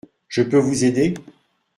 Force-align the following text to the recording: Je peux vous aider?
Je 0.29 0.41
peux 0.41 0.57
vous 0.57 0.83
aider? 0.83 1.13